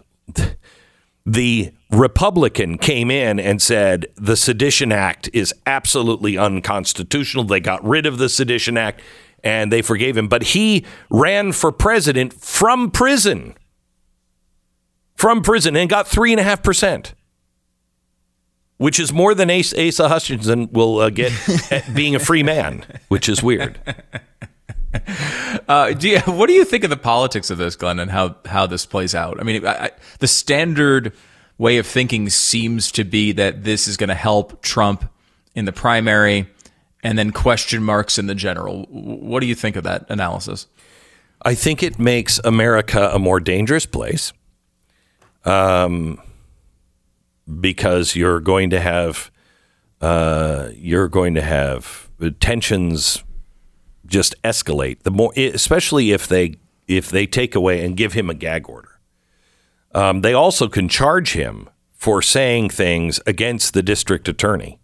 [1.25, 7.43] The Republican came in and said the Sedition Act is absolutely unconstitutional.
[7.43, 9.01] They got rid of the Sedition Act
[9.43, 10.27] and they forgave him.
[10.27, 13.55] But he ran for president from prison.
[15.15, 17.13] From prison and got 3.5%
[18.77, 21.31] which is more than Asa, Asa Hutchinson will uh, get
[21.71, 23.79] at being a free man, which is weird.
[25.67, 28.37] Uh, do you, what do you think of the politics of this, Glenn, and how
[28.45, 29.39] how this plays out?
[29.39, 31.13] I mean, I, I, the standard
[31.57, 35.09] way of thinking seems to be that this is going to help Trump
[35.55, 36.47] in the primary,
[37.03, 38.83] and then question marks in the general.
[38.89, 40.67] What do you think of that analysis?
[41.41, 44.33] I think it makes America a more dangerous place.
[45.45, 46.21] Um,
[47.59, 49.31] because you're going to have
[50.01, 53.23] uh, you're going to have tensions
[54.05, 55.03] just escalate.
[55.03, 56.55] The more, especially if they
[56.87, 58.99] if they take away and give him a gag order.
[59.93, 64.79] Um, they also can charge him for saying things against the district attorney,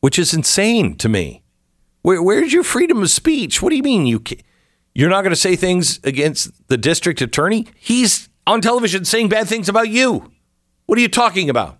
[0.00, 1.42] which is insane to me.
[2.02, 3.62] Where, where's your freedom of speech?
[3.62, 4.22] What do you mean you
[4.94, 7.66] you're not going to say things against the district attorney?
[7.76, 10.32] He's on television saying bad things about you.
[10.86, 11.79] What are you talking about?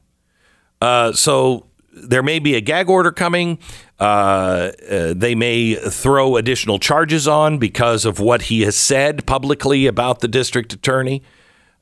[0.80, 3.58] Uh, so there may be a gag order coming.
[3.98, 9.86] Uh, uh, they may throw additional charges on because of what he has said publicly
[9.86, 11.22] about the district attorney.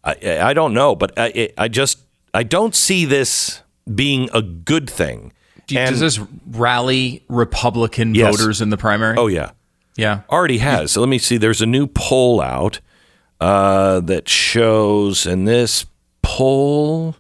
[0.04, 2.00] I, I don't know, but I, I just
[2.34, 5.32] I don't see this being a good thing.
[5.70, 8.36] And, does this rally Republican yes.
[8.36, 9.16] voters in the primary?
[9.18, 9.50] Oh yeah,
[9.96, 10.92] yeah, already has.
[10.92, 11.36] So let me see.
[11.36, 12.80] There's a new poll out
[13.40, 15.84] uh, that shows, and this
[16.22, 17.16] poll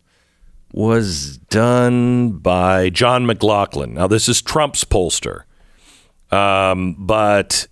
[0.72, 3.94] was done by John McLaughlin.
[3.94, 5.42] Now, this is Trump's pollster,
[6.30, 7.66] um, but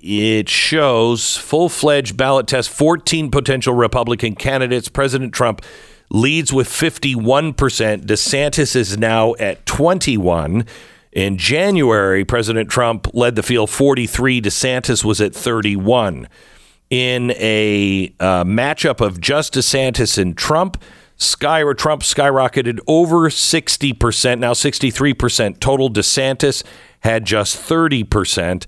[0.00, 4.88] it shows full fledged ballot test 14 potential Republican candidates.
[4.88, 5.62] President Trump
[6.10, 7.54] leads with 51%.
[8.04, 10.64] DeSantis is now at 21.
[11.12, 14.40] In January, President Trump led the field 43.
[14.40, 16.28] DeSantis was at 31.
[16.88, 20.82] In a uh, matchup of just DeSantis and Trump,
[21.20, 25.60] Sky or Trump skyrocketed over 60%, now 63%.
[25.60, 26.64] Total DeSantis
[27.00, 28.66] had just 30%.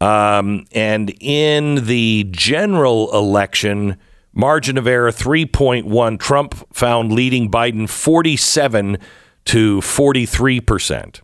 [0.00, 3.98] Um, and in the general election,
[4.32, 8.96] margin of error 3.1, Trump found leading Biden 47
[9.44, 11.20] to 43%.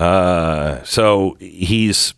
[0.00, 2.14] Uh, so he's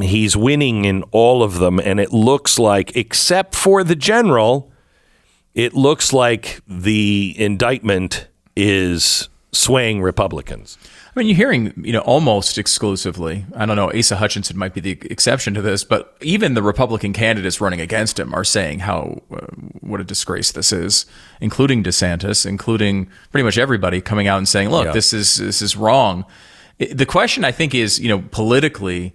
[0.00, 4.71] he's winning in all of them, and it looks like, except for the general,
[5.54, 10.78] it looks like the indictment is swaying Republicans.
[11.14, 13.44] I mean, you're hearing, you know, almost exclusively.
[13.54, 13.92] I don't know.
[13.92, 18.18] Asa Hutchinson might be the exception to this, but even the Republican candidates running against
[18.18, 19.46] him are saying how uh,
[19.80, 21.04] what a disgrace this is,
[21.38, 24.92] including DeSantis, including pretty much everybody coming out and saying, "Look, yeah.
[24.92, 26.24] this is this is wrong."
[26.78, 29.12] The question I think is, you know, politically,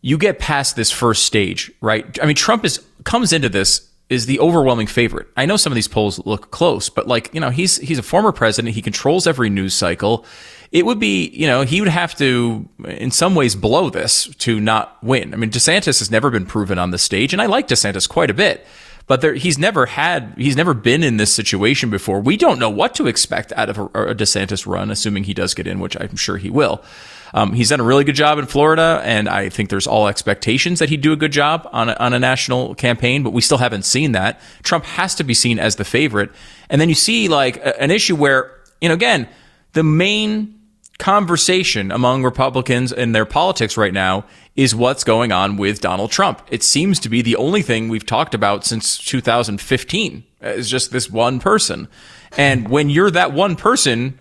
[0.00, 2.18] you get past this first stage, right?
[2.22, 5.26] I mean, Trump is comes into this is the overwhelming favorite.
[5.36, 8.02] I know some of these polls look close, but like, you know, he's he's a
[8.02, 10.26] former president, he controls every news cycle.
[10.70, 14.60] It would be, you know, he would have to in some ways blow this to
[14.60, 15.32] not win.
[15.32, 18.30] I mean, DeSantis has never been proven on the stage and I like DeSantis quite
[18.30, 18.66] a bit.
[19.06, 22.20] But there, he's never had, he's never been in this situation before.
[22.20, 25.54] We don't know what to expect out of a, a DeSantis run, assuming he does
[25.54, 26.84] get in, which I'm sure he will.
[27.34, 30.78] Um, he's done a really good job in Florida, and I think there's all expectations
[30.78, 33.58] that he'd do a good job on a, on a national campaign, but we still
[33.58, 34.40] haven't seen that.
[34.62, 36.30] Trump has to be seen as the favorite.
[36.68, 39.28] And then you see like a, an issue where, you know, again,
[39.72, 40.58] the main
[40.98, 46.42] conversation among Republicans and their politics right now is what's going on with Donald Trump.
[46.50, 51.10] It seems to be the only thing we've talked about since 2015 is just this
[51.10, 51.88] one person.
[52.36, 54.18] And when you're that one person,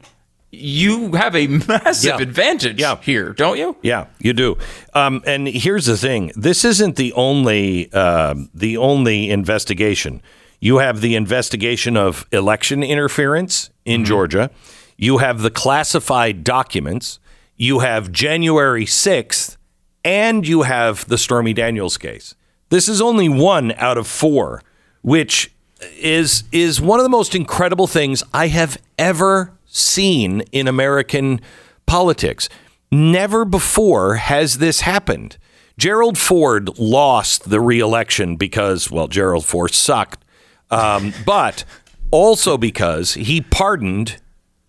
[0.51, 2.21] you have a massive yeah.
[2.21, 2.97] advantage yeah.
[2.97, 3.75] here, don't you?
[3.81, 4.57] Yeah, you do.
[4.93, 10.21] Um, and here's the thing: this isn't the only uh, the only investigation.
[10.59, 14.07] You have the investigation of election interference in mm-hmm.
[14.07, 14.51] Georgia.
[14.97, 17.19] You have the classified documents.
[17.55, 19.57] You have January sixth,
[20.03, 22.35] and you have the Stormy Daniels case.
[22.69, 24.61] This is only one out of four,
[25.01, 25.53] which
[25.97, 31.41] is is one of the most incredible things I have ever seen in American
[31.85, 32.49] politics.
[32.91, 35.37] Never before has this happened.
[35.77, 40.23] Gerald Ford lost the reelection because, well, Gerald Ford sucked,
[40.69, 41.63] um, but
[42.11, 44.21] also because he pardoned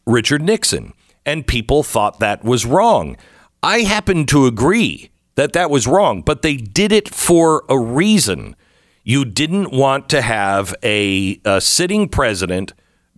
[0.06, 0.92] Richard Nixon,
[1.26, 3.16] and people thought that was wrong.
[3.62, 8.56] I happen to agree that that was wrong, but they did it for a reason.
[9.04, 12.72] You didn't want to have a, a sitting president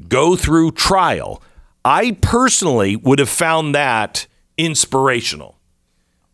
[0.09, 1.43] go through trial
[1.85, 5.59] I personally would have found that inspirational.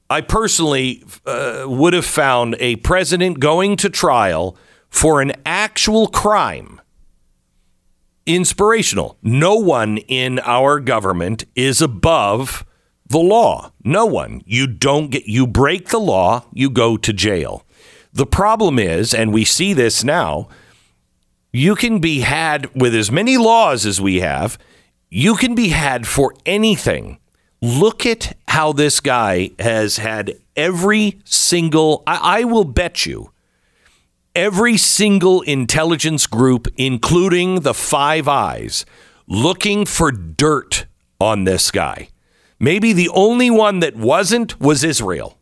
[0.08, 4.56] I personally uh, would have found a president going to trial
[4.88, 6.80] for an actual crime
[8.26, 9.16] inspirational.
[9.22, 12.64] No one in our government is above
[13.06, 13.72] the law.
[13.82, 14.42] No one.
[14.46, 17.64] You don't get you break the law, you go to jail.
[18.12, 20.48] The problem is, and we see this now,
[21.52, 24.58] you can be had with as many laws as we have
[25.10, 27.18] you can be had for anything.
[27.60, 33.32] Look at how this guy has had every single, I, I will bet you,
[34.34, 38.86] every single intelligence group, including the Five Eyes,
[39.26, 40.86] looking for dirt
[41.20, 42.08] on this guy.
[42.58, 45.36] Maybe the only one that wasn't was Israel.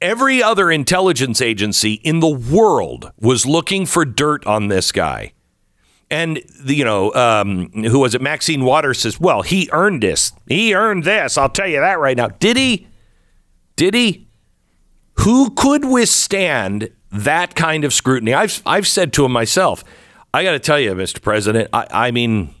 [0.00, 5.32] Every other intelligence agency in the world was looking for dirt on this guy.
[6.12, 8.20] And, you know, um, who was it?
[8.20, 10.32] Maxine Waters says, well, he earned this.
[10.46, 11.38] He earned this.
[11.38, 12.28] I'll tell you that right now.
[12.28, 12.86] Did he?
[13.76, 14.28] Did he?
[15.20, 18.34] Who could withstand that kind of scrutiny?
[18.34, 19.82] I've, I've said to him myself,
[20.34, 21.22] I got to tell you, Mr.
[21.22, 22.54] President, I, I mean,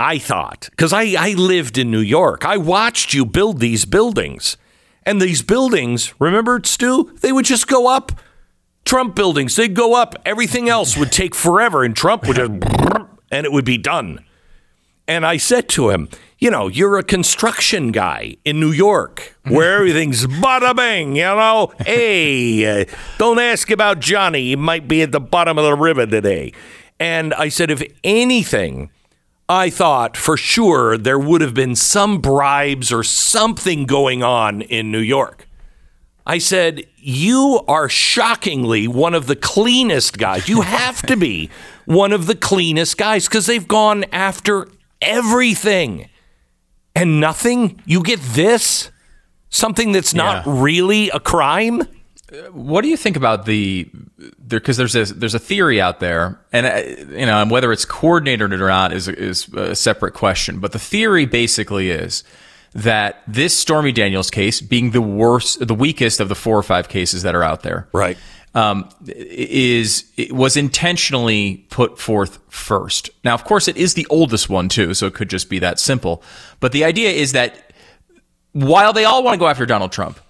[0.00, 4.56] I thought, because I, I lived in New York, I watched you build these buildings.
[5.04, 8.12] And these buildings, remember, Stu, they would just go up.
[8.90, 10.16] Trump buildings, they'd go up.
[10.26, 12.50] Everything else would take forever, and Trump would just,
[13.30, 14.24] and it would be done.
[15.06, 16.08] And I said to him,
[16.40, 21.72] you know, you're a construction guy in New York where everything's bada bing, you know.
[21.78, 22.84] Hey, uh,
[23.16, 24.48] don't ask about Johnny.
[24.48, 26.52] He might be at the bottom of the river today.
[26.98, 28.90] And I said, if anything,
[29.48, 34.90] I thought for sure there would have been some bribes or something going on in
[34.90, 35.46] New York.
[36.30, 40.48] I said, You are shockingly one of the cleanest guys.
[40.48, 41.50] You have to be
[41.86, 44.68] one of the cleanest guys because they've gone after
[45.02, 46.08] everything
[46.94, 47.82] and nothing.
[47.84, 48.90] You get this?
[49.48, 50.52] Something that's not Yeah.
[50.62, 51.82] really a crime?
[52.52, 53.90] What do you think about the
[54.38, 54.60] there?
[54.60, 56.82] Because there's a there's a theory out there, and uh,
[57.18, 60.60] you know, and whether it's coordinated or not is is a separate question.
[60.60, 62.22] But the theory basically is
[62.72, 66.88] that this Stormy Daniels case, being the worst, the weakest of the four or five
[66.88, 68.16] cases that are out there, Right.
[68.54, 73.10] um, is it was intentionally put forth first.
[73.24, 75.78] Now, of course, it is the oldest one too, so it could just be that
[75.80, 76.22] simple.
[76.60, 77.72] But the idea is that
[78.52, 80.20] while they all want to go after Donald Trump,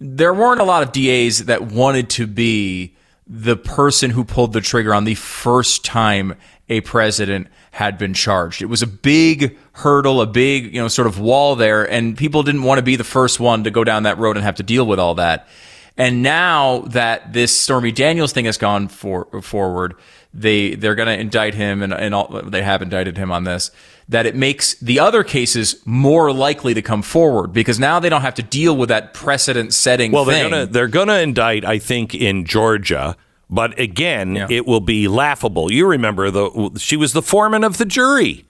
[0.00, 4.60] there weren't a lot of DAs that wanted to be the person who pulled the
[4.60, 6.34] trigger on the first time
[6.68, 8.62] a president had been charged.
[8.62, 12.42] It was a big hurdle, a big, you know, sort of wall there, and people
[12.42, 14.62] didn't want to be the first one to go down that road and have to
[14.62, 15.48] deal with all that.
[15.96, 19.94] And now that this Stormy Daniels thing has gone for, forward,
[20.34, 23.70] they they're going to indict him, and, and all, they have indicted him on this.
[24.08, 28.20] That it makes the other cases more likely to come forward because now they don't
[28.22, 30.12] have to deal with that precedent-setting.
[30.12, 30.34] Well, thing.
[30.34, 33.16] they're gonna they're gonna indict, I think, in Georgia.
[33.48, 34.46] But again, Yeah.
[34.50, 35.70] it will be laughable.
[35.72, 38.44] You remember the she was the foreman of the jury.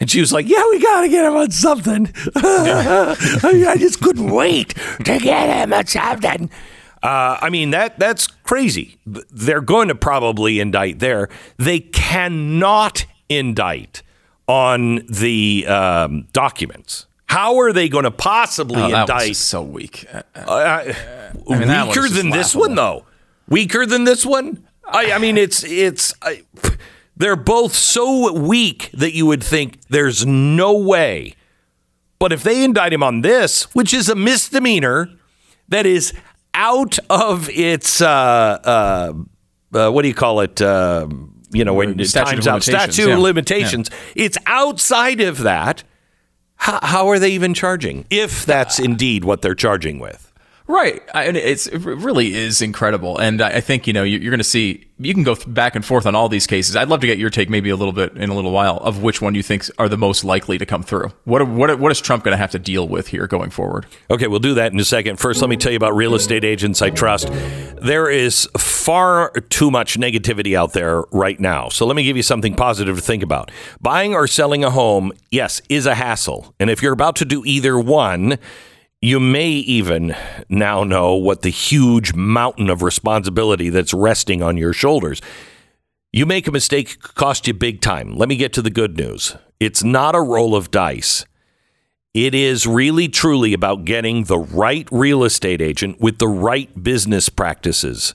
[0.00, 2.12] And she was like, "Yeah, we got to get him on something.
[2.36, 4.74] I just couldn't wait
[5.04, 6.50] to get him on something."
[7.02, 8.98] Uh, I mean that that's crazy.
[9.06, 11.28] They're going to probably indict there.
[11.56, 14.02] They cannot indict
[14.46, 17.06] on the um, documents.
[17.26, 20.06] How are they going to possibly Oh, indict so weak.
[20.12, 20.92] Uh, uh,
[21.46, 23.04] mean, weaker one's just than this one, though.
[23.48, 24.66] Weaker than this one.
[24.86, 26.14] I, I mean, it's it's.
[26.22, 26.42] I,
[27.16, 31.34] they're both so weak that you would think there's no way.
[32.18, 35.10] But if they indict him on this, which is a misdemeanor,
[35.68, 36.14] that is
[36.58, 39.12] out of its uh, uh,
[39.72, 40.60] uh, what do you call it?
[40.60, 41.08] Uh,
[41.50, 43.16] you know, when Statute times out limitations, statute yeah.
[43.16, 43.90] limitations.
[44.14, 45.84] It's outside of that.
[46.56, 48.04] How, how are they even charging?
[48.10, 50.27] If that's indeed what they're charging with.
[50.70, 51.02] Right.
[51.14, 53.16] I, and it's, it really is incredible.
[53.18, 55.52] And I I think, you know, you- you're going to see, you can go th-
[55.52, 56.76] back and forth on all these cases.
[56.76, 59.02] I'd love to get your take maybe a little bit in a little while of
[59.02, 61.10] which one you think are the most likely to come through.
[61.24, 63.86] What, what, what is Trump going to have to deal with here going forward?
[64.10, 65.16] Okay, we'll do that in a second.
[65.18, 67.28] First, let me tell you about real estate agents I trust.
[67.80, 71.70] There is far too much negativity out there right now.
[71.70, 73.50] So let me give you something positive to think about.
[73.80, 76.54] Buying or selling a home, yes, is a hassle.
[76.60, 78.38] And if you're about to do either one,
[79.00, 80.14] you may even
[80.48, 85.20] now know what the huge mountain of responsibility that's resting on your shoulders.
[86.12, 88.16] You make a mistake, cost you big time.
[88.16, 89.36] Let me get to the good news.
[89.60, 91.24] It's not a roll of dice.
[92.14, 97.28] It is really truly about getting the right real estate agent with the right business
[97.28, 98.14] practices.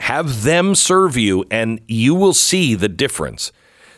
[0.00, 3.52] Have them serve you, and you will see the difference.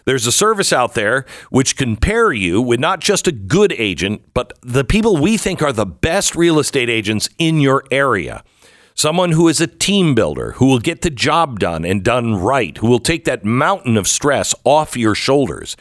[0.04, 4.22] There's a service out there which can pair you with not just a good agent,
[4.34, 8.44] but the people we think are the best real estate agents in your area.
[8.94, 12.76] Someone who is a team builder, who will get the job done and done right,
[12.78, 15.76] who will take that mountain of stress off your shoulders.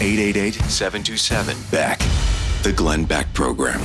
[0.00, 2.00] 888 727 Beck.
[2.64, 3.80] The Glenn Beck Program.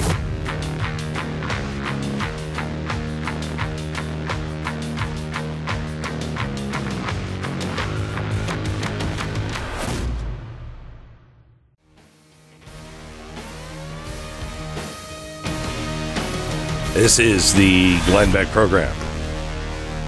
[17.03, 18.95] This is the Glenn Beck program.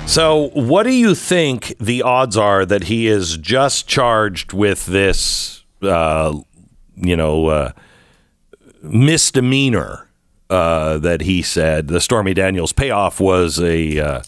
[0.07, 5.65] So, what do you think the odds are that he is just charged with this,
[5.81, 6.39] uh,
[6.95, 7.71] you know, uh,
[8.81, 10.07] misdemeanor
[10.49, 14.23] uh, that he said the Stormy Daniels payoff was a uh,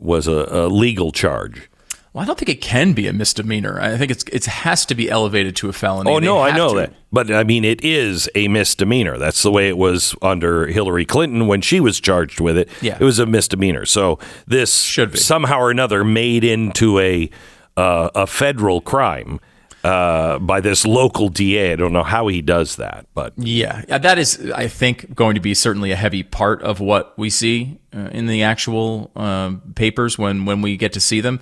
[0.00, 1.69] was a, a legal charge?
[2.12, 3.80] Well, I don't think it can be a misdemeanor.
[3.80, 6.10] I think it's it has to be elevated to a felony.
[6.10, 6.80] Oh They no, I know to.
[6.80, 9.16] that, but I mean it is a misdemeanor.
[9.16, 12.68] That's the way it was under Hillary Clinton when she was charged with it.
[12.80, 12.96] Yeah.
[13.00, 13.86] it was a misdemeanor.
[13.86, 15.18] So this Should be.
[15.18, 17.30] somehow or another made into a
[17.76, 19.38] uh, a federal crime
[19.84, 21.72] uh, by this local DA.
[21.72, 25.40] I don't know how he does that, but Yeah, that is, I think, going to
[25.40, 30.18] be certainly a heavy part of what we see uh, in the actual um, papers
[30.18, 31.38] when when we get to see them.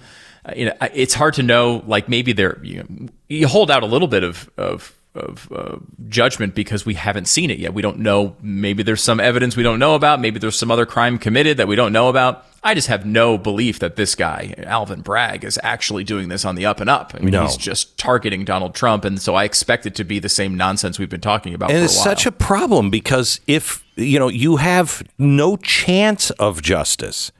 [0.57, 1.83] You know, it's hard to know.
[1.87, 5.77] Like maybe they're you, know, you hold out a little bit of of of uh,
[6.09, 7.75] judgment because we haven't seen it yet.
[7.75, 8.37] We don't know.
[8.41, 10.21] Maybe there's some evidence we don't know about.
[10.21, 12.45] Maybe there's some other crime committed that we don't know about.
[12.63, 16.55] I just have no belief that this guy Alvin Bragg is actually doing this on
[16.57, 17.13] the up and up.
[17.15, 17.43] I mean, No.
[17.45, 20.99] he's just targeting Donald Trump, and so I expect it to be the same nonsense
[20.99, 21.71] we've been talking about.
[21.71, 22.05] and for it's a while.
[22.05, 27.33] such a problem because if you know you have no chance of justice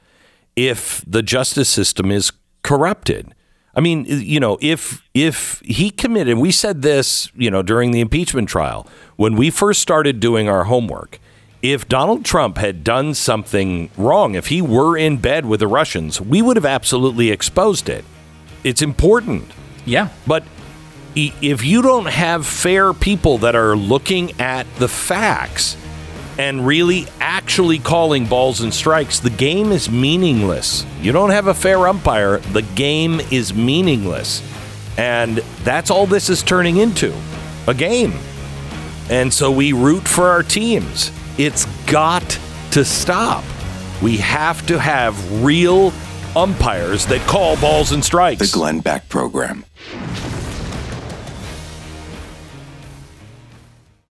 [0.55, 2.31] if the justice system is
[2.63, 3.33] corrupted.
[3.75, 7.99] I mean, you know, if if he committed, we said this, you know, during the
[7.99, 11.19] impeachment trial when we first started doing our homework.
[11.61, 16.21] If Donald Trump had done something wrong, if he were in bed with the Russians,
[16.21, 18.05] we would have absolutely exposed it.
[18.63, 19.51] It's important.
[19.85, 20.07] yeah.
[20.25, 20.43] But
[21.15, 25.75] if you don't have fair people that are looking at the facts
[26.39, 30.85] and really actually calling balls and strikes, the game is meaningless.
[31.01, 34.41] You don't have a fair umpire, the game is meaningless.
[34.97, 37.13] And that's all this is turning into
[37.67, 38.13] a game.
[39.09, 41.11] And so we root for our teams.
[41.37, 42.39] It's got
[42.71, 43.43] to stop.
[44.01, 45.91] We have to have real
[46.37, 48.49] umpires that call balls and strikes.
[48.51, 49.65] The Glenn Beck Program.